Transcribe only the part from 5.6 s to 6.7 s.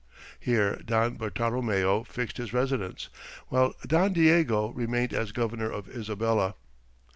of Isabella.